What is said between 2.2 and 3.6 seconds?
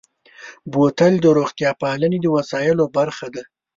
د وسایلو برخه ده.